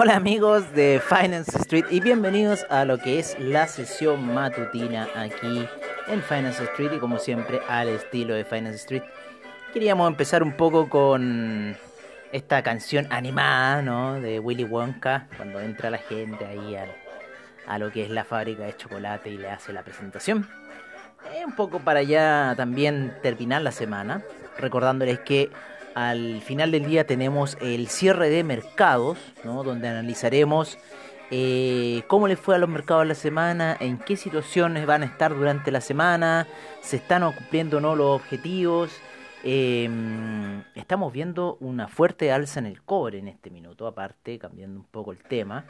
Hola 0.00 0.14
amigos 0.14 0.72
de 0.74 1.02
Finance 1.04 1.58
Street 1.58 1.86
y 1.90 1.98
bienvenidos 1.98 2.64
a 2.70 2.84
lo 2.84 2.98
que 2.98 3.18
es 3.18 3.36
la 3.40 3.66
sesión 3.66 4.32
matutina 4.32 5.08
aquí 5.16 5.66
en 6.06 6.22
Finance 6.22 6.62
Street 6.62 6.92
y 6.94 6.98
como 7.00 7.18
siempre 7.18 7.60
al 7.68 7.88
estilo 7.88 8.34
de 8.34 8.44
Finance 8.44 8.76
Street. 8.76 9.02
Queríamos 9.72 10.06
empezar 10.06 10.44
un 10.44 10.52
poco 10.52 10.88
con 10.88 11.76
esta 12.30 12.62
canción 12.62 13.08
animada, 13.10 13.82
¿no? 13.82 14.20
De 14.20 14.38
Willy 14.38 14.62
Wonka, 14.62 15.26
cuando 15.36 15.58
entra 15.58 15.90
la 15.90 15.98
gente 15.98 16.46
ahí 16.46 16.76
a 17.66 17.78
lo 17.80 17.90
que 17.90 18.04
es 18.04 18.10
la 18.10 18.22
fábrica 18.22 18.66
de 18.66 18.76
chocolate 18.76 19.30
y 19.30 19.36
le 19.36 19.50
hace 19.50 19.72
la 19.72 19.82
presentación. 19.82 20.48
un 21.44 21.56
poco 21.56 21.80
para 21.80 22.04
ya 22.04 22.54
también 22.56 23.18
terminar 23.20 23.62
la 23.62 23.72
semana, 23.72 24.22
recordándoles 24.58 25.18
que 25.18 25.50
al 25.98 26.40
final 26.42 26.70
del 26.70 26.86
día 26.86 27.08
tenemos 27.08 27.58
el 27.60 27.88
cierre 27.88 28.30
de 28.30 28.44
mercados, 28.44 29.18
donde 29.42 29.88
analizaremos 29.88 30.78
eh, 31.32 32.04
cómo 32.06 32.28
le 32.28 32.36
fue 32.36 32.54
a 32.54 32.58
los 32.58 32.68
mercados 32.68 33.04
la 33.04 33.16
semana, 33.16 33.76
en 33.80 33.98
qué 33.98 34.16
situaciones 34.16 34.86
van 34.86 35.02
a 35.02 35.06
estar 35.06 35.34
durante 35.34 35.72
la 35.72 35.80
semana, 35.80 36.46
se 36.82 36.96
están 36.96 37.30
cumpliendo 37.32 37.78
o 37.78 37.80
no 37.80 37.96
los 37.96 38.20
objetivos. 38.20 38.92
Em, 39.42 40.62
estamos 40.76 41.12
viendo 41.12 41.56
una 41.58 41.88
fuerte 41.88 42.30
alza 42.30 42.60
en 42.60 42.66
el 42.66 42.80
cobre 42.82 43.18
en 43.18 43.26
este 43.26 43.50
minuto, 43.50 43.88
aparte, 43.88 44.38
cambiando 44.38 44.78
un 44.78 44.86
poco 44.86 45.10
el 45.10 45.18
tema. 45.18 45.64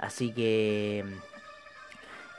Así 0.00 0.32
que 0.32 1.04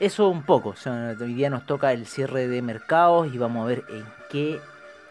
eso 0.00 0.28
un 0.28 0.42
poco. 0.42 0.74
hoy 1.18 1.32
día 1.32 1.48
nos 1.48 1.64
toca 1.64 1.92
el 1.92 2.06
cierre 2.06 2.46
de 2.46 2.60
mercados 2.60 3.32
y 3.32 3.38
vamos 3.38 3.64
a 3.64 3.68
ver 3.68 3.84
en 3.88 4.04
qué 4.30 4.60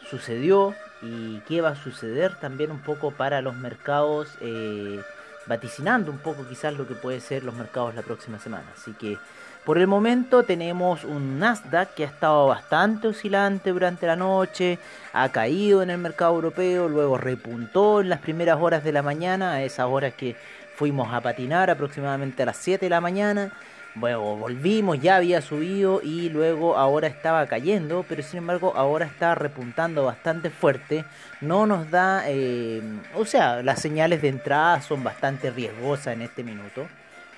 sucedió, 0.08 0.76
y 1.02 1.40
qué 1.48 1.62
va 1.62 1.70
a 1.70 1.76
suceder 1.76 2.36
también 2.36 2.72
un 2.72 2.80
poco 2.80 3.12
para 3.12 3.42
los 3.42 3.56
mercados, 3.56 4.30
eh, 4.42 5.02
vaticinando 5.48 6.12
un 6.12 6.20
poco 6.20 6.48
quizás 6.48 6.74
lo 6.76 6.88
que 6.88 6.96
puede 6.96 7.20
ser 7.20 7.44
los 7.44 7.56
mercados 7.56 7.96
la 7.96 8.02
próxima 8.02 8.40
semana. 8.40 8.66
Así 8.76 8.94
que 8.94 9.18
por 9.66 9.78
el 9.78 9.88
momento 9.88 10.44
tenemos 10.44 11.04
un 11.04 11.40
Nasdaq 11.40 11.94
que 11.94 12.04
ha 12.04 12.08
estado 12.08 12.48
bastante 12.48 13.08
oscilante 13.08 13.72
durante 13.72 14.08
la 14.08 14.16
noche, 14.16 14.80
ha 15.14 15.30
caído 15.30 15.84
en 15.84 15.90
el 15.90 15.98
mercado 15.98 16.34
europeo, 16.36 16.88
luego 16.88 17.18
repuntó 17.18 18.02
en 18.02 18.10
las 18.10 18.20
primeras 18.20 18.60
horas 18.60 18.84
de 18.84 18.92
la 18.92 19.04
mañana, 19.04 19.54
a 19.54 19.64
esas 19.64 19.88
horas 19.88 20.14
que 20.16 20.36
fuimos 20.76 21.14
a 21.14 21.22
patinar 21.22 21.70
aproximadamente 21.70 22.42
a 22.42 22.48
las 22.48 22.58
7 22.58 22.86
de 22.86 22.90
la 22.90 23.02
mañana 23.02 23.52
bueno, 23.94 24.38
volvimos, 24.38 25.02
ya 25.02 25.18
había 25.18 25.42
subido 25.42 26.02
y 26.02 26.30
luego 26.30 26.78
ahora 26.78 27.08
estaba 27.08 27.46
cayendo, 27.48 28.06
pero 28.08 28.24
sin 28.24 28.38
embargo 28.38 28.74
ahora 28.76 29.06
está 29.06 29.36
repuntando 29.36 30.06
bastante 30.06 30.50
fuerte. 30.50 31.04
No 31.42 31.66
nos 31.66 31.92
da, 31.92 32.24
eh, 32.28 32.82
o 33.16 33.26
sea, 33.26 33.62
las 33.62 33.82
señales 33.82 34.22
de 34.22 34.30
entrada 34.30 34.82
son 34.82 35.04
bastante 35.04 35.52
riesgosas 35.52 36.14
en 36.14 36.22
este 36.22 36.44
minuto. 36.44 36.88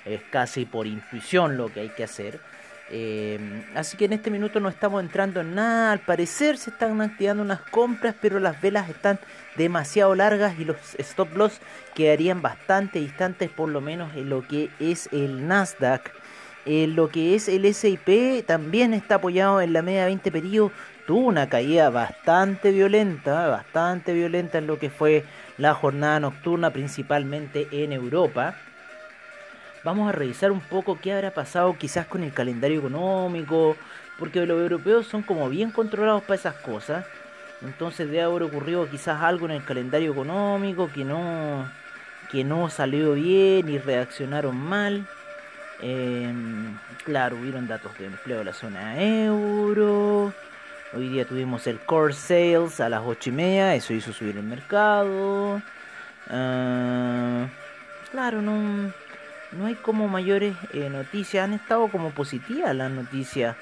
Es 0.04 0.22
casi 0.30 0.64
por 0.64 0.86
intuición 0.86 1.56
lo 1.56 1.72
que 1.72 1.80
hay 1.80 1.88
que 1.88 2.04
hacer. 2.04 2.38
Eh, 2.90 3.64
así 3.74 3.96
que 3.96 4.04
en 4.04 4.12
este 4.12 4.30
minuto 4.30 4.60
no 4.60 4.68
estamos 4.68 5.02
entrando 5.02 5.40
en 5.40 5.56
nada. 5.56 5.90
Al 5.90 6.00
parecer 6.00 6.56
se 6.56 6.70
están 6.70 7.00
activando 7.00 7.42
unas 7.42 7.62
compras, 7.62 8.14
pero 8.20 8.38
las 8.38 8.60
velas 8.60 8.88
están 8.88 9.18
demasiado 9.56 10.14
largas 10.14 10.56
y 10.58 10.64
los 10.64 10.76
stop 10.98 11.36
loss 11.36 11.58
quedarían 11.94 12.42
bastante 12.42 13.00
distantes, 13.00 13.50
por 13.50 13.70
lo 13.70 13.80
menos 13.80 14.14
en 14.14 14.28
lo 14.28 14.46
que 14.46 14.70
es 14.78 15.08
el 15.12 15.48
Nasdaq 15.48 16.12
lo 16.66 17.08
que 17.08 17.34
es 17.34 17.48
el 17.48 17.72
SIP 17.74 18.46
también 18.46 18.94
está 18.94 19.16
apoyado 19.16 19.60
en 19.60 19.72
la 19.72 19.82
media 19.82 20.06
20 20.06 20.32
periodo. 20.32 20.72
Tuvo 21.06 21.26
una 21.26 21.48
caída 21.48 21.90
bastante 21.90 22.70
violenta, 22.70 23.48
bastante 23.48 24.14
violenta 24.14 24.58
en 24.58 24.66
lo 24.66 24.78
que 24.78 24.88
fue 24.88 25.24
la 25.58 25.74
jornada 25.74 26.20
nocturna, 26.20 26.70
principalmente 26.70 27.68
en 27.70 27.92
Europa. 27.92 28.56
Vamos 29.84 30.08
a 30.08 30.12
revisar 30.12 30.50
un 30.50 30.60
poco 30.60 30.98
qué 30.98 31.12
habrá 31.12 31.30
pasado 31.30 31.76
quizás 31.78 32.06
con 32.06 32.24
el 32.24 32.32
calendario 32.32 32.78
económico, 32.78 33.76
porque 34.18 34.46
los 34.46 34.58
europeos 34.58 35.06
son 35.06 35.22
como 35.22 35.50
bien 35.50 35.70
controlados 35.70 36.22
para 36.22 36.36
esas 36.36 36.54
cosas. 36.54 37.04
Entonces 37.60 38.08
debe 38.08 38.22
haber 38.22 38.44
ocurrido 38.44 38.88
quizás 38.88 39.22
algo 39.22 39.44
en 39.44 39.52
el 39.52 39.64
calendario 39.64 40.12
económico 40.12 40.90
que 40.92 41.04
no, 41.04 41.70
que 42.30 42.44
no 42.44 42.70
salió 42.70 43.12
bien 43.12 43.68
y 43.68 43.78
reaccionaron 43.78 44.56
mal. 44.56 45.06
Em, 45.80 46.76
claro, 47.04 47.36
hubieron 47.36 47.66
datos 47.66 47.96
de 47.98 48.06
empleo 48.06 48.38
de 48.38 48.44
la 48.44 48.52
zona 48.52 49.00
euro. 49.00 50.32
Hoy 50.92 51.08
día 51.08 51.24
tuvimos 51.24 51.66
el 51.66 51.80
core 51.80 52.14
sales 52.14 52.80
a 52.80 52.88
las 52.88 53.02
8 53.04 53.30
y 53.30 53.32
media, 53.32 53.74
eso 53.74 53.92
hizo 53.92 54.12
subir 54.12 54.36
el 54.36 54.44
mercado. 54.44 55.60
Ah, 56.30 57.46
claro, 58.12 58.40
no, 58.40 58.92
no 59.52 59.66
hay 59.66 59.74
como 59.74 60.08
mayores 60.08 60.56
eh, 60.72 60.88
noticias, 60.88 61.44
han 61.44 61.54
estado 61.54 61.88
como 61.88 62.10
positivas 62.10 62.74
las 62.74 62.90
noticias, 62.90 63.56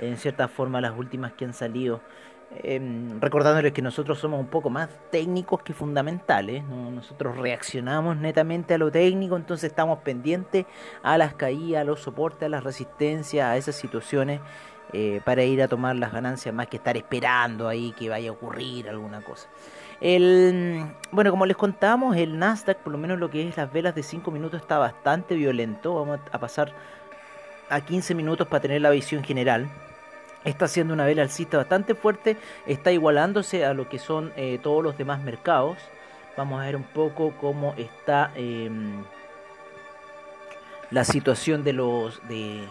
en 0.00 0.16
cierta 0.18 0.48
forma, 0.48 0.80
las 0.80 0.96
últimas 0.96 1.32
que 1.32 1.44
han 1.44 1.54
salido. 1.54 2.00
Eh, 2.56 2.80
recordándoles 3.20 3.72
que 3.72 3.82
nosotros 3.82 4.18
somos 4.18 4.38
un 4.38 4.46
poco 4.46 4.70
más 4.70 4.88
técnicos 5.10 5.62
que 5.62 5.72
fundamentales, 5.72 6.62
nosotros 6.64 7.36
reaccionamos 7.38 8.16
netamente 8.16 8.74
a 8.74 8.78
lo 8.78 8.90
técnico, 8.90 9.36
entonces 9.36 9.70
estamos 9.70 10.00
pendientes 10.00 10.66
a 11.02 11.18
las 11.18 11.34
caídas, 11.34 11.80
a 11.80 11.84
los 11.84 12.00
soportes, 12.00 12.46
a 12.46 12.48
las 12.48 12.62
resistencias, 12.62 13.46
a 13.46 13.56
esas 13.56 13.74
situaciones 13.74 14.40
eh, 14.92 15.20
para 15.24 15.42
ir 15.42 15.62
a 15.62 15.68
tomar 15.68 15.96
las 15.96 16.12
ganancias 16.12 16.54
más 16.54 16.66
que 16.66 16.76
estar 16.76 16.96
esperando 16.96 17.68
ahí 17.68 17.92
que 17.92 18.08
vaya 18.08 18.28
a 18.28 18.32
ocurrir 18.32 18.88
alguna 18.88 19.22
cosa. 19.22 19.48
Bueno, 21.12 21.30
como 21.30 21.46
les 21.46 21.56
contamos, 21.56 22.16
el 22.16 22.38
Nasdaq, 22.38 22.78
por 22.78 22.92
lo 22.92 22.98
menos 22.98 23.18
lo 23.18 23.30
que 23.30 23.48
es 23.48 23.56
las 23.56 23.72
velas 23.72 23.94
de 23.94 24.02
5 24.02 24.30
minutos, 24.30 24.60
está 24.60 24.78
bastante 24.78 25.34
violento. 25.34 25.94
Vamos 25.94 26.20
a 26.30 26.38
pasar 26.38 26.74
a 27.70 27.80
15 27.80 28.14
minutos 28.14 28.46
para 28.48 28.60
tener 28.60 28.82
la 28.82 28.90
visión 28.90 29.24
general 29.24 29.70
está 30.44 30.66
haciendo 30.66 30.94
una 30.94 31.04
vela 31.04 31.22
alcista 31.22 31.56
bastante 31.56 31.94
fuerte, 31.94 32.36
está 32.66 32.92
igualándose 32.92 33.64
a 33.64 33.74
lo 33.74 33.88
que 33.88 33.98
son 33.98 34.32
eh, 34.36 34.58
todos 34.62 34.82
los 34.82 34.96
demás 34.98 35.22
mercados. 35.22 35.78
Vamos 36.36 36.60
a 36.60 36.66
ver 36.66 36.76
un 36.76 36.84
poco 36.84 37.34
cómo 37.40 37.74
está 37.76 38.32
em, 38.34 39.04
la 40.90 41.04
situación 41.04 41.62
de 41.62 41.72
los 41.74 42.26
de, 42.28 42.66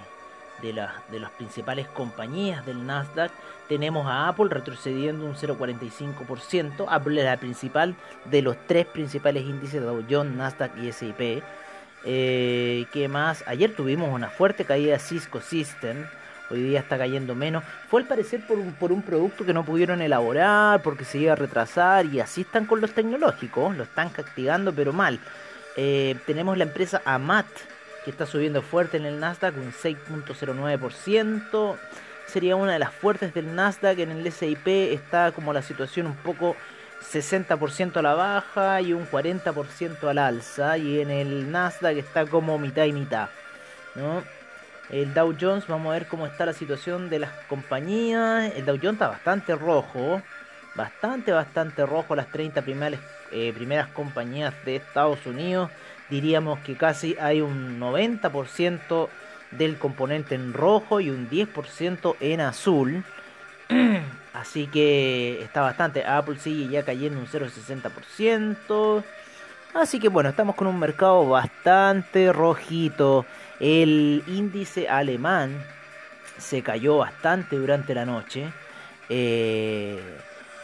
de, 0.61 0.73
las 0.73 1.31
principales 1.37 1.87
compañías 1.87 2.65
del 2.65 2.85
Nasdaq. 2.85 3.31
Tenemos 3.67 4.07
a 4.07 4.27
Apple 4.27 4.47
retrocediendo 4.49 5.25
un 5.25 5.35
0,45%. 5.35 6.85
Apple 6.89 7.19
es 7.19 7.25
la 7.25 7.37
principal 7.37 7.95
de 8.25 8.41
los 8.41 8.57
tres 8.67 8.85
principales 8.85 9.43
índices 9.43 9.81
de 9.81 9.87
Dow 9.87 10.03
Jones, 10.09 10.35
Nasdaq 10.35 10.77
y 10.77 10.87
S&P. 10.89 11.43
Eh, 12.03 12.85
¿Qué 12.91 13.07
más? 13.07 13.43
Ayer 13.47 13.75
tuvimos 13.75 14.11
una 14.11 14.29
fuerte 14.29 14.65
caída 14.65 14.93
de 14.93 14.99
Cisco 14.99 15.39
System 15.39 16.05
hoy 16.51 16.61
día 16.61 16.79
está 16.79 16.97
cayendo 16.97 17.35
menos. 17.35 17.63
Fue 17.89 18.01
al 18.01 18.07
parecer 18.07 18.45
por 18.45 18.61
por 18.73 18.91
un 18.91 19.01
producto 19.01 19.45
que 19.45 19.53
no 19.53 19.65
pudieron 19.65 20.01
elaborar, 20.01 20.81
porque 20.81 21.05
se 21.05 21.19
iba 21.19 21.33
a 21.33 21.35
retrasar, 21.35 22.05
y 22.05 22.19
así 22.19 22.41
están 22.41 22.65
con 22.65 22.81
los 22.81 22.91
tecnológicos, 22.91 23.75
lo 23.75 23.83
están 23.83 24.09
castigando, 24.09 24.73
pero 24.73 24.93
mal. 24.93 25.19
Eh, 25.77 26.15
tenemos 26.25 26.57
la 26.57 26.65
empresa 26.65 27.01
Amat, 27.05 27.47
que 28.03 28.11
está 28.11 28.25
subiendo 28.25 28.61
fuerte 28.61 28.97
en 28.97 29.05
el 29.05 29.19
Nasdaq, 29.19 29.55
un 29.57 29.71
6.09%. 29.71 31.77
Sería 32.27 32.55
una 32.55 32.73
de 32.73 32.79
las 32.79 32.93
fuertes 32.93 33.33
del 33.33 33.55
Nasdaq. 33.55 33.99
En 33.99 34.11
el 34.11 34.31
SIP 34.31 34.67
está 34.67 35.31
como 35.31 35.53
la 35.53 35.61
situación 35.61 36.07
un 36.07 36.15
poco 36.15 36.55
60% 37.11 37.97
a 37.97 38.01
la 38.01 38.13
baja 38.13 38.81
y 38.81 38.93
un 38.93 39.07
40% 39.07 40.09
al 40.09 40.17
alza. 40.17 40.77
Y 40.77 41.01
en 41.01 41.11
el 41.11 41.51
Nasdaq 41.51 41.97
está 41.97 42.25
como 42.25 42.57
mitad 42.57 42.85
y 42.85 42.93
mitad. 42.93 43.29
¿no? 43.95 44.23
El 44.91 45.13
Dow 45.13 45.33
Jones, 45.39 45.67
vamos 45.67 45.89
a 45.89 45.93
ver 45.93 46.07
cómo 46.07 46.27
está 46.27 46.45
la 46.45 46.51
situación 46.51 47.09
de 47.09 47.19
las 47.19 47.31
compañías. 47.47 48.51
El 48.57 48.65
Dow 48.65 48.75
Jones 48.75 48.95
está 48.95 49.07
bastante 49.07 49.55
rojo. 49.55 50.21
Bastante, 50.75 51.31
bastante 51.31 51.85
rojo. 51.85 52.13
Las 52.13 52.27
30 52.27 52.61
primeras, 52.61 52.99
eh, 53.31 53.53
primeras 53.55 53.87
compañías 53.87 54.53
de 54.65 54.75
Estados 54.75 55.25
Unidos. 55.25 55.71
Diríamos 56.09 56.59
que 56.59 56.75
casi 56.75 57.15
hay 57.21 57.39
un 57.39 57.79
90% 57.79 59.07
del 59.51 59.77
componente 59.77 60.35
en 60.35 60.51
rojo 60.51 60.99
y 60.99 61.09
un 61.09 61.29
10% 61.29 62.17
en 62.19 62.41
azul. 62.41 63.05
Así 64.33 64.67
que 64.67 65.41
está 65.41 65.61
bastante. 65.61 66.03
Apple 66.03 66.37
sigue 66.37 66.67
ya 66.67 66.83
cayendo 66.83 67.17
un 67.17 67.27
0,60%. 67.27 69.03
Así 69.73 70.01
que 70.01 70.09
bueno, 70.09 70.29
estamos 70.29 70.57
con 70.57 70.67
un 70.67 70.77
mercado 70.77 71.29
bastante 71.29 72.33
rojito. 72.33 73.25
El 73.61 74.23
índice 74.25 74.89
alemán 74.89 75.63
se 76.37 76.63
cayó 76.63 76.97
bastante 76.97 77.55
durante 77.55 77.93
la 77.93 78.05
noche. 78.05 78.51
Eh, 79.07 79.99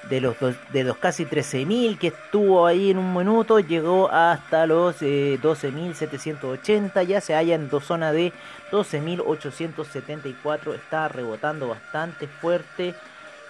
de 0.10 0.22
los, 0.22 0.36
de 0.72 0.84
los 0.84 0.98
casi 0.98 1.26
13.000 1.26 1.98
que 1.98 2.08
estuvo 2.08 2.66
ahí 2.66 2.92
en 2.92 2.98
un 2.98 3.16
minuto, 3.16 3.60
llegó 3.60 4.10
hasta 4.10 4.66
los 4.66 5.02
12.780, 5.02 7.02
eh, 7.02 7.06
ya 7.06 7.22
se 7.22 7.34
halla 7.34 7.56
en 7.56 7.70
dos 7.70 7.86
zonas 7.86 8.14
de 8.14 8.32
12.874, 8.72 10.76
está 10.76 11.08
rebotando 11.10 11.68
bastante 11.68 12.28
fuerte. 12.28 12.96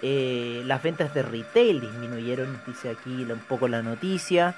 Eh, 0.01 0.63
las 0.65 0.81
ventas 0.83 1.13
de 1.13 1.23
retail 1.23 1.81
disminuyeron, 1.81 2.61
dice 2.65 2.89
aquí 2.89 3.23
un 3.23 3.39
poco 3.47 3.67
la 3.67 3.81
noticia. 3.81 4.55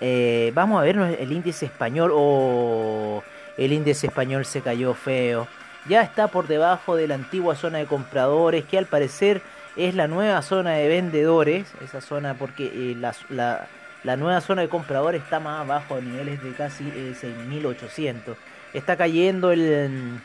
Eh, 0.00 0.50
vamos 0.54 0.80
a 0.80 0.84
ver 0.84 0.96
el 0.96 1.32
índice 1.32 1.66
español. 1.66 2.10
o 2.14 3.22
el 3.58 3.72
índice 3.72 4.06
español 4.06 4.44
se 4.44 4.62
cayó 4.62 4.94
feo. 4.94 5.46
Ya 5.88 6.02
está 6.02 6.28
por 6.28 6.46
debajo 6.46 6.96
de 6.96 7.08
la 7.08 7.14
antigua 7.14 7.54
zona 7.54 7.78
de 7.78 7.86
compradores, 7.86 8.64
que 8.64 8.78
al 8.78 8.86
parecer 8.86 9.42
es 9.76 9.94
la 9.94 10.08
nueva 10.08 10.40
zona 10.42 10.72
de 10.72 10.88
vendedores. 10.88 11.66
Esa 11.82 12.00
zona, 12.00 12.34
porque 12.34 12.66
eh, 12.72 12.96
la, 12.96 14.16
nueva 14.16 14.40
zona 14.40 14.62
de 14.62 14.68
compradores 14.68 15.22
está 15.22 15.40
más 15.40 15.60
abajo, 15.60 15.96
a 15.96 16.00
niveles 16.00 16.42
de 16.42 16.52
casi 16.52 16.84
6.800. 16.84 18.36
Está 18.72 18.96
cayendo 18.96 19.50
el 19.50 20.20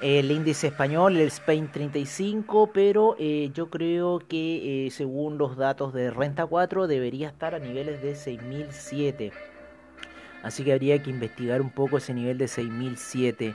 el 0.00 0.30
índice 0.30 0.66
español, 0.66 1.16
el 1.16 1.28
Spain 1.28 1.68
35, 1.72 2.70
pero 2.72 3.16
eh, 3.18 3.50
yo 3.54 3.70
creo 3.70 4.20
que 4.28 4.86
eh, 4.86 4.90
según 4.90 5.38
los 5.38 5.56
datos 5.56 5.94
de 5.94 6.10
Renta 6.10 6.46
4 6.46 6.86
debería 6.86 7.28
estar 7.28 7.54
a 7.54 7.58
niveles 7.58 8.02
de 8.02 8.14
6007. 8.14 9.32
Así 10.46 10.64
que 10.64 10.72
habría 10.72 11.02
que 11.02 11.10
investigar 11.10 11.60
un 11.60 11.70
poco 11.70 11.98
ese 11.98 12.14
nivel 12.14 12.38
de 12.38 12.48
6007. 12.48 13.54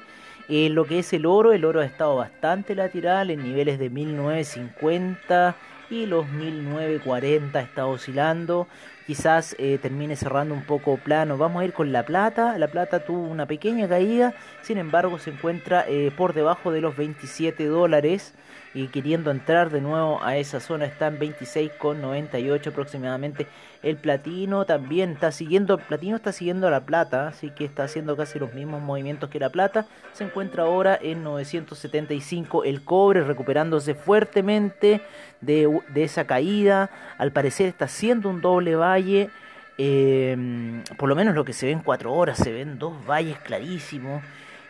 En 0.50 0.76
lo 0.76 0.86
que 0.86 1.00
es 1.00 1.14
el 1.14 1.26
oro, 1.26 1.54
el 1.54 1.66
oro 1.66 1.82
ha 1.82 1.86
estado 1.86 2.18
bastante 2.18 2.76
lateral 2.76 3.30
en 3.30 3.44
niveles 3.44 3.80
de 3.80 3.90
1950 3.90 5.56
y 5.90 6.06
los 6.06 6.28
1940 6.30 7.60
está 7.60 7.86
oscilando 7.86 8.68
quizás 9.12 9.58
eh, 9.60 9.78
termine 9.82 10.16
cerrando 10.16 10.54
un 10.54 10.64
poco 10.64 10.96
plano. 10.96 11.38
Vamos 11.38 11.62
a 11.62 11.66
ir 11.66 11.74
con 11.74 11.92
la 11.92 12.06
plata. 12.06 12.58
La 12.58 12.70
plata 12.70 13.04
tuvo 13.04 13.28
una 13.28 13.46
pequeña 13.46 13.86
caída, 13.90 14.34
sin 14.62 14.78
embargo 14.78 15.20
se 15.20 15.32
encuentra 15.32 15.86
eh, 15.86 16.14
por 16.16 16.34
debajo 16.34 16.72
de 16.72 16.80
los 16.80 16.96
27 16.96 17.66
dólares 17.66 18.34
y 18.74 18.88
queriendo 18.88 19.32
entrar 19.32 19.70
de 19.70 19.82
nuevo 19.82 20.24
a 20.24 20.38
esa 20.38 20.60
zona 20.60 20.86
está 20.86 21.08
en 21.08 21.20
26,98 21.20 22.68
aproximadamente. 22.68 23.48
El 23.84 23.98
platino 23.98 24.66
también 24.66 25.12
está 25.12 25.32
siguiendo, 25.32 25.76
el 25.76 25.82
platino 25.82 26.16
está 26.16 26.32
siguiendo 26.32 26.70
la 26.70 26.86
plata, 26.86 27.28
así 27.28 27.50
que 27.50 27.66
está 27.66 27.84
haciendo 27.84 28.16
casi 28.16 28.40
los 28.40 28.54
mismos 28.54 28.82
movimientos 28.82 29.30
que 29.30 29.40
la 29.40 29.50
plata. 29.50 29.88
Se 30.14 30.24
encuentra 30.24 30.64
ahora 30.64 30.98
en 31.02 31.24
975. 31.24 32.64
El 32.64 32.84
cobre 32.84 33.24
recuperándose 33.24 33.94
fuertemente 33.94 35.02
de, 35.42 35.82
de 35.90 36.04
esa 36.04 36.26
caída. 36.26 36.90
Al 37.18 37.32
parecer 37.32 37.68
está 37.68 37.86
haciendo 37.86 38.30
un 38.30 38.42
doble 38.42 38.76
valle. 38.76 39.30
Eh, 39.78 40.84
por 40.98 41.10
lo 41.10 41.16
menos 41.16 41.34
lo 41.34 41.44
que 41.44 41.54
se 41.54 41.66
ve 41.66 41.72
en 41.72 41.80
4 41.80 42.14
horas, 42.14 42.38
se 42.38 42.52
ven 42.52 42.78
dos 42.78 42.94
valles 43.08 43.40
clarísimos. 43.40 44.22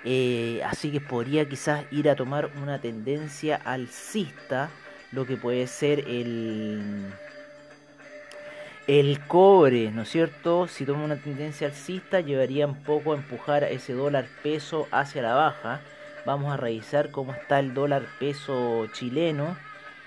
Eh, 0.03 0.61
así 0.65 0.91
que 0.91 0.99
podría 0.99 1.47
quizás 1.47 1.85
ir 1.91 2.09
a 2.09 2.15
tomar 2.15 2.49
una 2.61 2.79
tendencia 2.79 3.55
alcista, 3.63 4.69
lo 5.11 5.25
que 5.25 5.37
puede 5.37 5.67
ser 5.67 5.99
el, 6.07 7.11
el 8.87 9.19
cobre, 9.27 9.91
¿no 9.91 10.03
es 10.03 10.09
cierto? 10.09 10.67
Si 10.67 10.85
toma 10.85 11.03
una 11.03 11.17
tendencia 11.17 11.67
alcista, 11.67 12.19
llevaría 12.19 12.65
un 12.65 12.81
poco 12.83 13.13
a 13.13 13.17
empujar 13.17 13.63
ese 13.63 13.93
dólar 13.93 14.25
peso 14.41 14.87
hacia 14.91 15.21
la 15.21 15.35
baja. 15.35 15.81
Vamos 16.25 16.51
a 16.51 16.57
revisar 16.57 17.11
cómo 17.11 17.33
está 17.33 17.59
el 17.59 17.73
dólar 17.73 18.03
peso 18.19 18.87
chileno. 18.93 19.57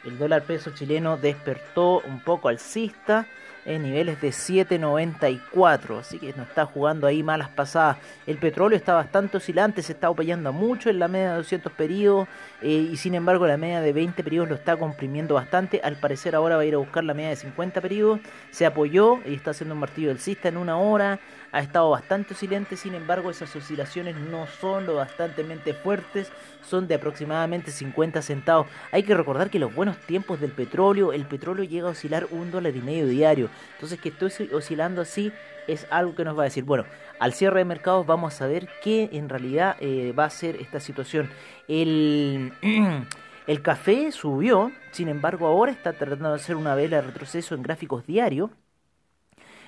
El 0.05 0.19
dólar 0.19 0.43
peso 0.43 0.73
chileno 0.75 1.17
despertó 1.17 2.01
un 2.01 2.21
poco 2.21 2.49
alcista 2.49 3.27
en 3.65 3.83
niveles 3.83 4.21
de 4.21 4.29
7.94, 4.29 6.01
así 6.01 6.19
que 6.19 6.33
no 6.35 6.43
está 6.43 6.67
jugando 6.67 7.07
ahí 7.07 7.23
malas 7.23 7.49
pasadas. 7.49 7.99
El 8.27 8.39
petróleo 8.39 8.77
está 8.77 8.95
bastante 8.95 9.39
oscilante, 9.39 9.83
se 9.83 9.93
está 9.93 10.09
apoyando 10.09 10.53
mucho 10.53 10.91
en 10.91 10.99
la 10.99 11.09
media 11.09 11.31
de 11.31 11.37
200 11.39 11.73
periodos 11.73 12.29
eh, 12.63 12.69
y 12.69 12.97
sin 12.97 13.15
embargo 13.15 13.47
la 13.47 13.57
media 13.57 13.81
de 13.81 13.93
20 13.93 14.23
periodos 14.23 14.49
lo 14.49 14.55
está 14.55 14.77
comprimiendo 14.77 15.35
bastante. 15.35 15.81
Al 15.83 15.97
parecer 15.97 16.35
ahora 16.35 16.57
va 16.57 16.63
a 16.63 16.67
ir 16.67 16.75
a 16.75 16.79
buscar 16.79 17.05
la 17.05 17.15
media 17.15 17.31
de 17.31 17.37
50 17.37 17.81
periodos. 17.81 18.21
Se 18.51 18.67
apoyó 18.67 19.21
y 19.25 19.35
está 19.35 19.53
haciendo 19.53 19.75
un 19.75 19.81
martillo 19.81 20.09
del 20.09 20.19
cista 20.19 20.49
en 20.49 20.57
una 20.57 20.77
hora. 20.77 21.21
Ha 21.55 21.61
estado 21.61 21.89
bastante 21.91 22.35
oscilante, 22.35 22.77
sin 22.77 22.97
embargo 22.97 23.31
esas 23.31 23.55
oscilaciones 23.55 24.17
no 24.17 24.49
son 24.49 24.87
lo 24.87 24.97
bastante 24.97 25.45
fuertes, 25.73 26.33
son 26.69 26.89
de 26.89 26.97
aproximadamente 26.97 27.71
50 27.71 28.23
centavos. 28.23 28.67
Hay 28.91 29.05
que 29.05 29.15
recordar 29.15 29.51
que 29.51 29.61
los 29.61 29.73
buenos 29.73 29.97
tiempos 29.99 30.41
del 30.41 30.51
petróleo, 30.51 31.13
el 31.13 31.27
petróleo 31.27 31.63
llega 31.63 31.87
a 31.87 31.93
oscilar 31.93 32.27
un 32.33 32.51
dólar 32.51 32.75
y 32.75 32.81
medio 32.81 33.07
diario. 33.07 33.51
Entonces 33.75 34.01
que 34.01 34.09
estoy 34.09 34.51
oscilando 34.53 35.01
así 35.01 35.33
es 35.69 35.87
algo 35.91 36.17
que 36.17 36.25
nos 36.25 36.37
va 36.37 36.43
a 36.43 36.47
decir, 36.47 36.65
bueno, 36.65 36.87
al 37.21 37.33
cierre 37.33 37.61
de 37.61 37.67
mercados 37.67 38.05
vamos 38.05 38.43
a 38.43 38.49
ver 38.49 38.69
qué 38.83 39.11
en 39.13 39.29
realidad 39.29 39.77
eh, 39.79 40.13
va 40.13 40.25
a 40.25 40.31
ser 40.31 40.57
esta 40.57 40.81
situación. 40.81 41.31
El, 41.69 42.53
el 43.47 43.63
café 43.63 44.11
subió, 44.11 44.73
sin 44.91 45.07
embargo 45.07 45.47
ahora 45.47 45.71
está 45.71 45.93
tratando 45.93 46.31
de 46.31 46.35
hacer 46.35 46.57
una 46.57 46.75
vela 46.75 46.97
de 46.97 47.03
retroceso 47.03 47.55
en 47.55 47.63
gráficos 47.63 48.05
diarios 48.09 48.51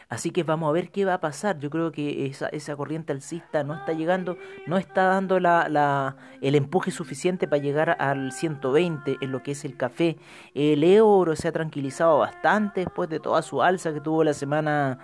Así 0.08 0.31
que 0.31 0.44
vamos 0.44 0.69
a 0.69 0.73
ver 0.73 0.91
qué 0.91 1.05
va 1.05 1.14
a 1.14 1.20
pasar. 1.20 1.58
Yo 1.58 1.69
creo 1.69 1.91
que 1.91 2.26
esa, 2.26 2.49
esa 2.49 2.76
corriente 2.76 3.12
alcista 3.12 3.64
no 3.64 3.75
está 3.75 3.93
llegando, 3.93 4.38
no 4.67 4.79
está 4.79 5.05
dando 5.05 5.41
la, 5.41 5.69
la, 5.69 6.17
el 6.41 6.55
empuje 6.55 6.91
suficiente 6.93 7.49
para 7.49 7.62
llegar 7.62 7.97
al 8.00 8.31
120 8.31 9.17
en 9.20 9.32
lo 9.32 9.42
que 9.42 9.52
es 9.52 9.64
el 9.64 9.76
café. 9.76 10.16
El 10.54 10.85
euro 10.85 11.35
se 11.35 11.49
ha 11.49 11.52
tranquilizado 11.52 12.19
bastante 12.19 12.81
después 12.83 13.09
de 13.09 13.19
toda 13.19 13.42
su 13.42 13.62
alza 13.62 13.92
que 13.92 14.00
tuvo 14.00 14.23
la 14.23 14.35
semana 14.35 14.99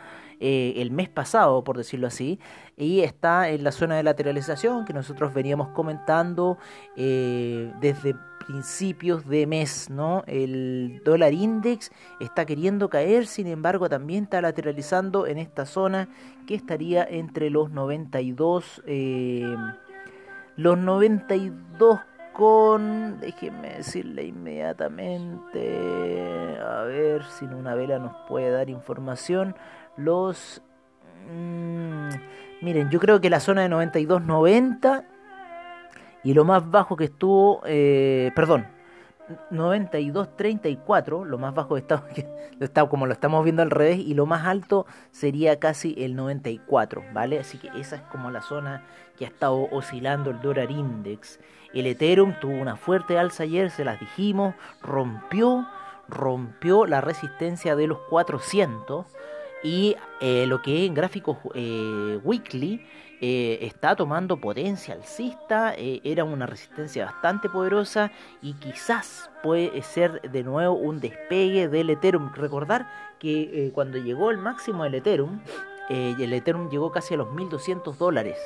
eh, 0.44 0.82
el 0.82 0.90
mes 0.90 1.08
pasado, 1.08 1.62
por 1.62 1.76
decirlo 1.76 2.08
así, 2.08 2.40
y 2.76 3.02
está 3.02 3.48
en 3.48 3.62
la 3.62 3.70
zona 3.70 3.94
de 3.94 4.02
lateralización 4.02 4.84
que 4.84 4.92
nosotros 4.92 5.32
veníamos 5.32 5.68
comentando 5.68 6.58
eh, 6.96 7.72
desde 7.80 8.16
principios 8.46 9.28
de 9.28 9.46
mes, 9.46 9.90
¿no? 9.90 10.24
El 10.26 11.02
dólar 11.04 11.32
index 11.32 11.90
está 12.20 12.44
queriendo 12.44 12.88
caer, 12.88 13.26
sin 13.26 13.46
embargo 13.46 13.88
también 13.88 14.24
está 14.24 14.40
lateralizando 14.40 15.26
en 15.26 15.38
esta 15.38 15.66
zona 15.66 16.08
que 16.46 16.54
estaría 16.54 17.04
entre 17.04 17.50
los 17.50 17.70
92, 17.70 18.82
eh, 18.86 19.56
los 20.56 20.78
92 20.78 22.00
con, 22.32 23.20
déjenme 23.20 23.76
decirle 23.76 24.24
inmediatamente, 24.24 26.58
a 26.58 26.82
ver 26.82 27.22
si 27.24 27.44
una 27.44 27.74
vela 27.74 27.98
nos 27.98 28.14
puede 28.28 28.50
dar 28.50 28.70
información, 28.70 29.54
los... 29.96 30.62
Mm, 31.30 32.08
miren, 32.62 32.90
yo 32.90 32.98
creo 32.98 33.20
que 33.20 33.30
la 33.30 33.40
zona 33.40 33.62
de 33.62 33.68
92-90 33.68 35.04
y 36.24 36.34
lo 36.34 36.44
más 36.44 36.70
bajo 36.70 36.96
que 36.96 37.04
estuvo, 37.04 37.62
eh, 37.66 38.30
perdón, 38.34 38.66
92.34, 39.50 41.24
lo 41.24 41.38
más 41.38 41.54
bajo 41.54 41.76
está, 41.76 42.04
está 42.60 42.86
como 42.88 43.06
lo 43.06 43.12
estamos 43.12 43.44
viendo 43.44 43.62
al 43.62 43.70
revés, 43.70 43.98
y 43.98 44.14
lo 44.14 44.26
más 44.26 44.46
alto 44.46 44.86
sería 45.10 45.58
casi 45.58 45.94
el 45.98 46.14
94, 46.16 47.02
¿vale? 47.12 47.38
Así 47.38 47.58
que 47.58 47.68
esa 47.78 47.96
es 47.96 48.02
como 48.02 48.30
la 48.30 48.42
zona 48.42 48.84
que 49.16 49.24
ha 49.24 49.28
estado 49.28 49.68
oscilando 49.70 50.30
el 50.30 50.40
dólar 50.40 50.70
index. 50.70 51.38
El 51.72 51.86
Ethereum 51.86 52.34
tuvo 52.40 52.54
una 52.54 52.76
fuerte 52.76 53.18
alza 53.18 53.44
ayer, 53.44 53.70
se 53.70 53.84
las 53.84 53.98
dijimos, 53.98 54.54
rompió, 54.82 55.66
rompió 56.08 56.86
la 56.86 57.00
resistencia 57.00 57.76
de 57.76 57.86
los 57.86 57.98
400 58.10 59.06
y 59.62 59.96
eh, 60.20 60.46
lo 60.46 60.60
que 60.60 60.84
en 60.84 60.94
gráficos 60.94 61.38
eh, 61.54 62.20
weekly 62.24 62.84
eh, 63.24 63.64
está 63.64 63.94
tomando 63.94 64.38
potencia 64.38 64.94
alcista, 64.94 65.74
eh, 65.76 66.00
era 66.02 66.24
una 66.24 66.44
resistencia 66.44 67.04
bastante 67.04 67.48
poderosa 67.48 68.10
y 68.42 68.54
quizás 68.54 69.30
puede 69.44 69.80
ser 69.82 70.20
de 70.22 70.42
nuevo 70.42 70.74
un 70.74 70.98
despegue 70.98 71.68
del 71.68 71.90
Ethereum. 71.90 72.32
Recordar 72.34 72.90
que 73.20 73.42
eh, 73.42 73.70
cuando 73.72 73.98
llegó 73.98 74.32
el 74.32 74.38
máximo 74.38 74.82
del 74.82 74.96
Ethereum, 74.96 75.40
el 75.88 76.32
Ethereum 76.32 76.68
llegó 76.68 76.90
casi 76.90 77.14
a 77.14 77.18
los 77.18 77.32
1200 77.32 77.96
dólares. 77.96 78.38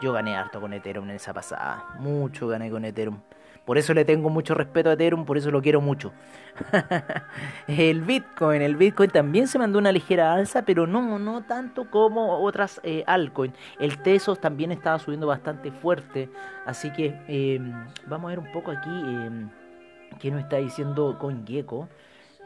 Yo 0.00 0.12
gané 0.12 0.36
harto 0.36 0.60
con 0.60 0.72
Ethereum 0.72 1.08
en 1.10 1.16
esa 1.16 1.34
pasada, 1.34 1.84
mucho 1.98 2.48
gané 2.48 2.70
con 2.70 2.84
Ethereum. 2.84 3.20
Por 3.64 3.78
eso 3.78 3.94
le 3.94 4.04
tengo 4.04 4.30
mucho 4.30 4.54
respeto 4.54 4.88
a 4.90 4.94
Ethereum, 4.94 5.24
por 5.24 5.36
eso 5.36 5.50
lo 5.50 5.60
quiero 5.60 5.80
mucho. 5.80 6.12
el 7.68 8.00
Bitcoin, 8.00 8.62
el 8.62 8.76
Bitcoin 8.76 9.10
también 9.10 9.46
se 9.46 9.58
mandó 9.58 9.78
una 9.78 9.92
ligera 9.92 10.32
alza, 10.32 10.62
pero 10.62 10.86
no, 10.86 11.18
no 11.18 11.42
tanto 11.42 11.90
como 11.90 12.40
otras 12.40 12.80
eh, 12.82 13.04
altcoins. 13.06 13.54
El 13.78 13.98
Tesos 14.02 14.40
también 14.40 14.72
estaba 14.72 14.98
subiendo 14.98 15.26
bastante 15.26 15.70
fuerte, 15.70 16.30
así 16.66 16.90
que 16.92 17.14
em, 17.28 17.72
vamos 18.06 18.28
a 18.28 18.30
ver 18.30 18.38
un 18.38 18.50
poco 18.50 18.70
aquí 18.70 18.90
eh, 18.90 19.46
qué 20.18 20.30
nos 20.30 20.40
está 20.40 20.56
diciendo 20.56 21.16
CoinGecko. 21.20 21.88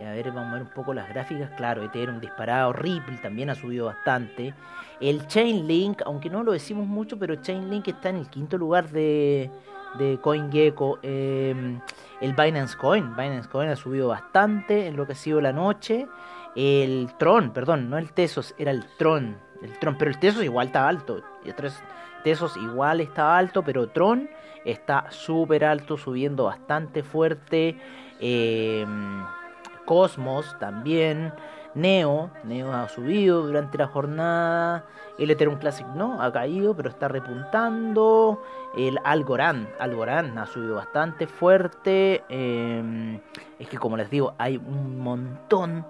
A 0.00 0.10
ver, 0.10 0.32
vamos 0.32 0.50
a 0.50 0.52
ver 0.54 0.62
un 0.62 0.70
poco 0.70 0.92
las 0.92 1.08
gráficas. 1.08 1.50
Claro, 1.56 1.82
Ethereum 1.82 2.20
disparado. 2.20 2.72
Ripple 2.72 3.18
también 3.18 3.50
ha 3.50 3.54
subido 3.54 3.86
bastante. 3.86 4.52
El 5.00 5.26
Chainlink, 5.26 6.02
aunque 6.04 6.28
no 6.28 6.42
lo 6.42 6.52
decimos 6.52 6.86
mucho, 6.86 7.18
pero 7.18 7.36
Chainlink 7.36 7.88
está 7.88 8.08
en 8.08 8.16
el 8.16 8.28
quinto 8.28 8.58
lugar 8.58 8.88
de, 8.90 9.50
de 9.98 10.18
CoinGecko. 10.20 10.98
Em, 11.02 11.80
el 12.20 12.32
Binance 12.32 12.76
Coin. 12.76 13.14
Binance 13.14 13.48
Coin 13.48 13.68
ha 13.68 13.76
subido 13.76 14.08
bastante 14.08 14.86
en 14.86 14.96
lo 14.96 15.06
que 15.06 15.12
ha 15.12 15.16
sido 15.16 15.40
la 15.40 15.52
noche. 15.52 16.08
El 16.56 17.12
Tron, 17.18 17.52
perdón, 17.52 17.90
no 17.90 17.98
el 17.98 18.12
Tesos, 18.12 18.54
era 18.58 18.70
el 18.70 18.84
Tron. 18.98 19.36
El 19.62 19.78
Tron, 19.78 19.96
pero 19.96 20.10
el 20.10 20.18
Tesos 20.18 20.42
igual 20.42 20.68
está 20.68 20.88
alto. 20.88 21.22
Tesos 22.22 22.56
igual 22.56 23.00
está 23.00 23.36
alto, 23.36 23.62
pero 23.62 23.88
Tron 23.88 24.28
está 24.64 25.10
súper 25.10 25.64
alto, 25.64 25.96
subiendo 25.96 26.44
bastante 26.44 27.02
fuerte. 27.02 27.76
Em, 28.20 29.24
Cosmos 29.84 30.56
también. 30.58 31.32
Neo, 31.74 32.30
Neo 32.44 32.72
ha 32.72 32.88
subido 32.88 33.42
durante 33.42 33.78
la 33.78 33.88
jornada. 33.88 34.84
El 35.18 35.30
Ethereum 35.30 35.58
Classic 35.58 35.86
no, 35.88 36.22
ha 36.22 36.32
caído, 36.32 36.74
pero 36.74 36.88
está 36.88 37.08
repuntando. 37.08 38.40
El 38.76 38.98
Algorand, 39.04 39.68
Algorand 39.80 40.38
ha 40.38 40.46
subido 40.46 40.76
bastante 40.76 41.26
fuerte. 41.26 42.22
Em, 42.28 43.20
es 43.58 43.68
que 43.68 43.78
como 43.78 43.96
les 43.96 44.08
digo, 44.10 44.34
hay 44.38 44.56
un 44.56 45.00
montón 45.00 45.84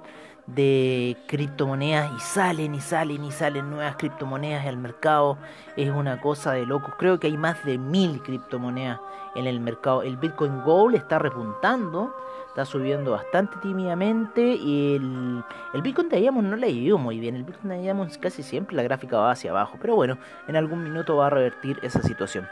de 0.46 1.16
criptomonedas 1.26 2.12
y 2.14 2.20
salen 2.20 2.74
y 2.74 2.80
salen 2.80 3.24
y 3.24 3.32
salen 3.32 3.70
nuevas 3.70 3.96
criptomonedas 3.96 4.66
al 4.66 4.76
mercado. 4.76 5.38
Es 5.76 5.90
una 5.90 6.20
cosa 6.20 6.52
de 6.52 6.66
locos. 6.66 6.94
Creo 6.98 7.18
que 7.18 7.28
hay 7.28 7.36
más 7.36 7.64
de 7.64 7.78
mil 7.78 8.22
criptomonedas 8.22 9.00
en 9.34 9.46
el 9.46 9.60
mercado. 9.60 10.02
El 10.02 10.16
Bitcoin 10.16 10.62
Gold 10.62 10.96
está 10.96 11.18
repuntando, 11.18 12.14
está 12.54 12.64
subiendo 12.64 13.10
bastante 13.10 13.56
tímidamente 13.60 14.40
y 14.40 14.94
el, 14.94 15.42
el 15.74 15.82
Bitcoin 15.82 16.08
de 16.08 16.20
Diamond 16.20 16.50
no 16.50 16.54
le 16.54 16.70
ido 16.70 16.98
muy 16.98 17.18
bien. 17.18 17.34
El 17.34 17.42
Bitcoin 17.42 17.70
de 17.70 17.80
Diamond 17.80 18.16
casi 18.20 18.44
siempre 18.44 18.76
la 18.76 18.84
gráfica 18.84 19.18
va 19.18 19.32
hacia 19.32 19.50
abajo, 19.50 19.76
pero 19.80 19.96
bueno, 19.96 20.18
en 20.46 20.54
algún 20.54 20.84
minuto 20.84 21.16
va 21.16 21.26
a 21.26 21.30
revertir 21.30 21.80
esa 21.82 22.00
situación. 22.00 22.46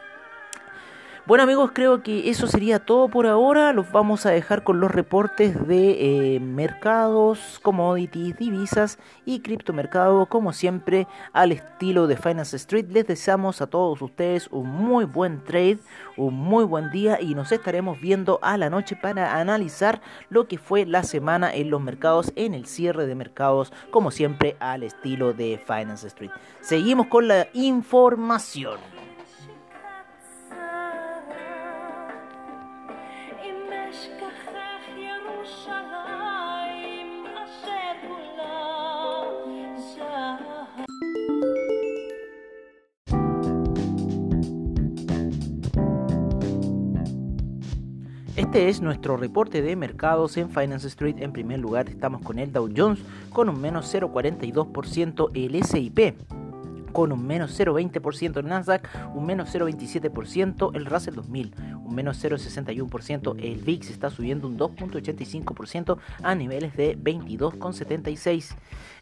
Bueno 1.24 1.44
amigos, 1.44 1.70
creo 1.72 2.02
que 2.02 2.30
eso 2.30 2.48
sería 2.48 2.80
todo 2.80 3.06
por 3.06 3.28
ahora. 3.28 3.72
Los 3.72 3.92
vamos 3.92 4.26
a 4.26 4.30
dejar 4.30 4.64
con 4.64 4.80
los 4.80 4.90
reportes 4.90 5.68
de 5.68 6.34
eh, 6.34 6.40
mercados, 6.40 7.60
commodities, 7.62 8.36
divisas 8.36 8.98
y 9.24 9.38
criptomercado, 9.38 10.26
como 10.26 10.52
siempre, 10.52 11.06
al 11.32 11.52
estilo 11.52 12.08
de 12.08 12.16
Finance 12.16 12.56
Street. 12.56 12.86
Les 12.90 13.06
deseamos 13.06 13.62
a 13.62 13.68
todos 13.68 14.02
ustedes 14.02 14.48
un 14.50 14.68
muy 14.68 15.04
buen 15.04 15.44
trade, 15.44 15.78
un 16.16 16.34
muy 16.34 16.64
buen 16.64 16.90
día 16.90 17.20
y 17.20 17.36
nos 17.36 17.52
estaremos 17.52 18.00
viendo 18.00 18.40
a 18.42 18.58
la 18.58 18.68
noche 18.68 18.96
para 18.96 19.38
analizar 19.38 20.02
lo 20.28 20.48
que 20.48 20.58
fue 20.58 20.86
la 20.86 21.04
semana 21.04 21.54
en 21.54 21.70
los 21.70 21.80
mercados, 21.80 22.32
en 22.34 22.52
el 22.52 22.66
cierre 22.66 23.06
de 23.06 23.14
mercados, 23.14 23.72
como 23.92 24.10
siempre, 24.10 24.56
al 24.58 24.82
estilo 24.82 25.32
de 25.34 25.62
Finance 25.64 26.08
Street. 26.08 26.32
Seguimos 26.62 27.06
con 27.06 27.28
la 27.28 27.46
información. 27.52 28.91
Este 48.52 48.68
es 48.68 48.82
nuestro 48.82 49.16
reporte 49.16 49.62
de 49.62 49.76
mercados 49.76 50.36
en 50.36 50.50
Finance 50.50 50.86
Street. 50.86 51.16
En 51.20 51.32
primer 51.32 51.58
lugar 51.58 51.88
estamos 51.88 52.20
con 52.20 52.38
el 52.38 52.52
Dow 52.52 52.68
Jones 52.76 53.00
con 53.30 53.48
un 53.48 53.58
menos 53.58 53.90
0,42%, 53.94 55.30
el 55.32 55.64
SIP 55.64 56.14
con 56.92 57.12
un 57.12 57.26
menos 57.26 57.58
0,20% 57.58 58.36
el 58.36 58.46
Nasdaq, 58.46 58.86
un 59.14 59.24
menos 59.24 59.54
0,27% 59.54 60.76
el 60.76 60.84
Russell 60.84 61.14
2000, 61.14 61.54
un 61.82 61.94
menos 61.94 62.22
0,61%, 62.22 63.36
el 63.42 63.62
VIX 63.62 63.90
está 63.90 64.10
subiendo 64.10 64.46
un 64.46 64.58
2,85% 64.58 65.96
a 66.22 66.34
niveles 66.34 66.76
de 66.76 66.98
22,76%. 66.98 68.54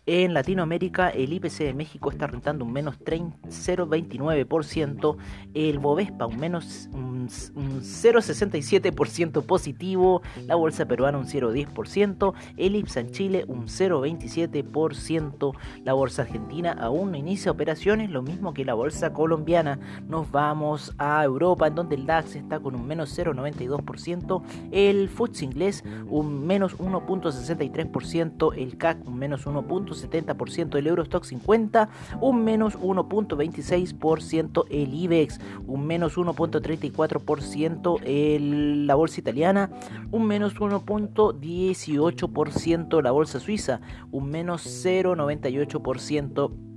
En 0.06 0.32
Latinoamérica, 0.32 1.10
el 1.10 1.34
IPC 1.34 1.58
de 1.58 1.74
México 1.74 2.10
está 2.10 2.26
rentando 2.26 2.64
un 2.64 2.72
menos 2.72 2.98
0,29%, 3.00 5.16
el 5.52 5.78
Bovespa 5.78 6.24
un 6.24 6.38
menos 6.38 6.88
un, 6.94 7.28
0,67% 7.28 9.44
positivo, 9.44 10.22
la 10.46 10.54
bolsa 10.54 10.86
peruana 10.86 11.18
un 11.18 11.26
0,10%, 11.26 12.32
el 12.56 12.76
IPSA 12.76 13.00
en 13.00 13.10
Chile 13.10 13.44
un 13.46 13.66
0,27%, 13.66 15.54
la 15.84 15.92
bolsa 15.92 16.22
argentina 16.22 16.72
aún 16.72 17.10
no 17.10 17.18
inicia 17.18 17.52
operaciones, 17.52 18.08
lo 18.10 18.22
mismo 18.22 18.54
que 18.54 18.64
la 18.64 18.72
bolsa 18.72 19.12
colombiana. 19.12 19.78
Nos 20.08 20.30
vamos 20.30 20.94
a 20.96 21.22
Europa, 21.22 21.66
en 21.66 21.74
donde 21.74 21.96
el 21.96 22.06
DAX 22.06 22.36
está 22.36 22.58
con 22.58 22.74
un 22.74 22.86
menos 22.86 23.18
0,92%, 23.18 24.42
el 24.72 25.10
FTSE 25.10 25.44
inglés 25.44 25.84
un 26.08 26.46
menos 26.46 26.78
1,63%, 26.78 28.54
el 28.56 28.78
CAC 28.78 29.06
un 29.06 29.18
menos 29.18 29.46
1. 29.46 29.89
70% 29.94 30.76
el 30.76 30.86
Eurostock 30.86 31.24
50, 31.24 31.88
un 32.20 32.44
menos 32.44 32.78
1.26% 32.78 34.66
el 34.70 34.94
IBEX, 34.94 35.40
un 35.66 35.86
menos 35.86 36.16
1.34% 36.16 38.86
la 38.86 38.94
bolsa 38.94 39.20
italiana, 39.20 39.70
un 40.10 40.26
menos 40.26 40.56
1.18% 40.56 43.02
la 43.02 43.10
bolsa 43.10 43.40
suiza, 43.40 43.80
un 44.10 44.30
menos 44.30 44.64
0.98% 44.84 46.69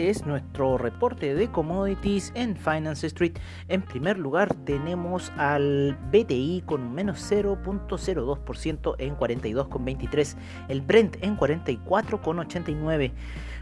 Es 0.07 0.25
nuestro 0.25 0.77
reporte 0.77 1.35
de 1.35 1.51
commodities 1.51 2.31
en 2.33 2.55
Finance 2.55 3.05
Street. 3.07 3.33
En 3.67 3.81
primer 3.81 4.17
lugar 4.17 4.55
tenemos 4.63 5.33
al 5.35 5.97
BTI 6.13 6.63
con 6.65 6.81
un 6.81 6.93
menos 6.93 7.29
0.02% 7.29 8.95
en 8.99 9.17
42,23. 9.17 10.37
El 10.69 10.79
Brent 10.79 11.17
en 11.21 11.35
44,89 11.35 13.11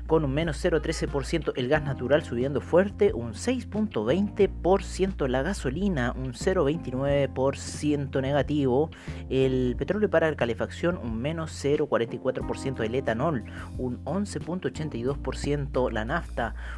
con 0.08 0.24
un 0.24 0.34
menos 0.36 0.64
0,13%, 0.64 1.54
el 1.56 1.68
gas 1.68 1.82
natural 1.82 2.24
subiendo 2.24 2.62
fuerte, 2.62 3.12
un 3.14 3.34
6,20%, 3.34 5.28
la 5.28 5.42
gasolina 5.42 6.14
un 6.16 6.34
0,29% 6.34 8.22
negativo, 8.22 8.92
el 9.32 9.76
petróleo 9.80 10.08
para 10.10 10.30
la 10.30 10.38
calefacción 10.38 10.98
un 10.98 11.20
menos 11.20 11.52
0,44%, 11.64 12.84
el 12.84 12.94
etanol 12.94 13.46
un 13.80 14.04
11,82%, 14.06 15.92
la 15.92 16.06
nafta 16.06 16.35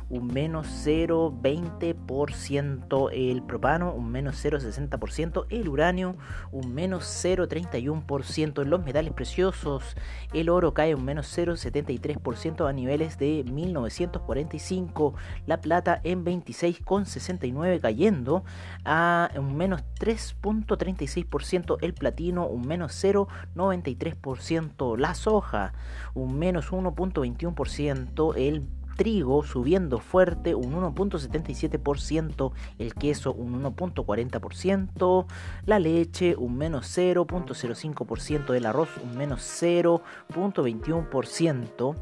un 0.10 0.28
menos 0.28 0.68
0,20%, 0.86 3.10
el 3.12 3.42
propano 3.44 3.94
un 3.94 4.12
menos 4.12 4.44
0,60%, 4.44 5.46
el 5.50 5.70
uranio 5.70 6.18
un 6.52 6.74
menos 6.74 7.04
0,31%, 7.24 8.62
en 8.62 8.70
los 8.70 8.84
metales 8.84 9.14
preciosos. 9.14 9.96
El 10.34 10.50
oro 10.50 10.74
cae 10.74 10.94
un 10.96 11.06
menos 11.06 11.34
0,73% 11.38 12.68
a 12.68 12.74
niveles 12.74 13.18
desde 13.18 13.50
1945, 13.50 15.14
la 15.46 15.62
plata 15.62 16.02
en 16.04 16.26
26,69 16.26 17.80
cayendo 17.80 18.44
a 18.86 19.30
un 19.38 19.56
menos 19.56 19.84
3.36%, 20.00 21.78
el 21.82 21.94
platino 21.94 22.48
un 22.48 22.68
menos 22.68 22.92
0,93%, 23.04 24.98
la 24.98 25.14
soja 25.14 25.74
un 26.14 26.38
menos 26.38 26.72
1.21%, 26.72 28.34
el 28.36 28.68
trigo 28.98 29.44
subiendo 29.44 30.00
fuerte 30.00 30.56
un 30.56 30.74
1.77%, 30.74 32.52
el 32.80 32.94
queso 32.94 33.32
un 33.34 33.64
1.40%, 33.64 35.26
la 35.66 35.80
leche 35.80 36.36
un 36.36 36.58
menos 36.58 36.86
0.05%, 36.98 38.54
el 38.54 38.66
arroz 38.66 38.90
un 39.02 39.16
menos 39.18 39.40
0.21%, 39.62 41.96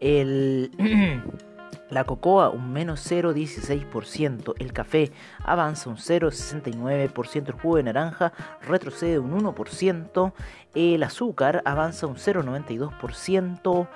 el... 0.00 0.72
La 1.90 2.04
cocoa 2.04 2.48
un 2.50 2.72
menos 2.72 3.10
0,16%, 3.10 4.54
el 4.58 4.72
café 4.72 5.10
avanza 5.42 5.90
un 5.90 5.96
0,69%, 5.96 7.48
el 7.48 7.54
jugo 7.54 7.76
de 7.76 7.82
naranja 7.82 8.32
retrocede 8.62 9.18
un 9.18 9.32
1%, 9.32 10.32
el 10.74 11.02
azúcar 11.02 11.62
avanza 11.64 12.06
un 12.06 12.14
0,92%, 12.14 13.88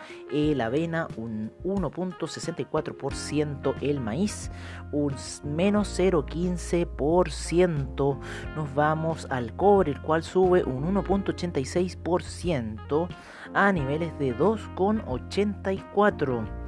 la 0.57 0.67
avena 0.67 1.07
un 1.17 1.53
1,64%, 1.63 3.75
el 3.81 4.01
maíz 4.01 4.51
un 4.91 5.15
menos 5.45 5.97
0,15%, 5.97 8.19
nos 8.57 8.75
vamos 8.75 9.29
al 9.31 9.55
cobre, 9.55 9.93
el 9.93 10.03
cual 10.03 10.25
sube 10.25 10.65
un 10.65 10.97
1,86% 10.97 13.09
a 13.55 13.71
niveles 13.71 14.19
de 14.19 14.37
2,84%. 14.37 16.64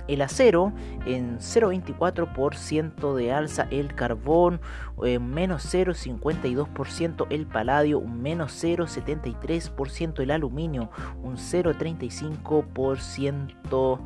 El, 0.08 0.22
acero 0.22 0.72
en 1.06 1.38
0,24% 1.38 3.14
de 3.14 3.32
alza, 3.32 3.66
el 3.70 3.94
carbón 3.94 4.60
en 5.02 5.30
menos 5.30 5.74
0,52%, 5.74 7.26
el 7.30 7.46
paladio 7.46 7.98
un 7.98 8.20
menos 8.22 8.62
0,73%, 8.62 10.20
el 10.20 10.30
aluminio 10.30 10.90
un 11.22 11.36
0,35% 11.36 13.98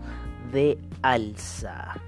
de 0.51 0.79
alza. 1.03 2.06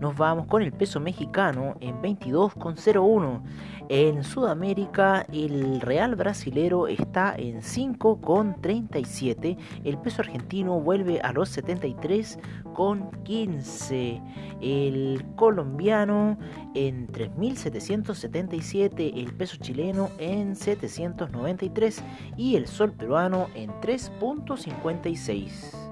Nos 0.00 0.16
vamos 0.16 0.46
con 0.46 0.62
el 0.62 0.72
peso 0.72 0.98
mexicano 0.98 1.76
en 1.80 2.00
22,01. 2.00 3.42
En 3.90 4.24
Sudamérica 4.24 5.26
el 5.30 5.82
real 5.82 6.14
brasilero 6.14 6.88
está 6.88 7.34
en 7.36 7.60
5,37. 7.60 9.58
El 9.84 9.98
peso 9.98 10.22
argentino 10.22 10.80
vuelve 10.80 11.20
a 11.20 11.34
los 11.34 11.54
73,15. 11.54 14.22
El 14.62 15.26
colombiano 15.36 16.38
en 16.74 17.06
3.777. 17.08 19.12
El 19.14 19.34
peso 19.34 19.58
chileno 19.58 20.08
en 20.18 20.56
793. 20.56 22.02
Y 22.38 22.56
el 22.56 22.66
sol 22.68 22.92
peruano 22.92 23.48
en 23.54 23.68
3,56. 23.82 25.90